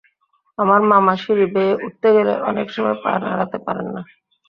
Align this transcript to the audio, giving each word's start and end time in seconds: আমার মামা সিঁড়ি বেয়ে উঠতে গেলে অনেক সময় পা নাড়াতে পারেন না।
আমার 0.57 0.81
মামা 0.91 1.13
সিঁড়ি 1.21 1.45
বেয়ে 1.53 1.73
উঠতে 1.85 2.07
গেলে 2.15 2.33
অনেক 2.49 2.67
সময় 2.75 2.97
পা 3.03 3.11
নাড়াতে 3.23 3.57
পারেন 3.65 3.87
না। 3.95 4.01